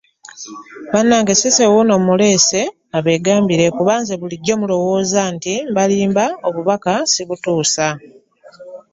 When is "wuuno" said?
1.73-1.93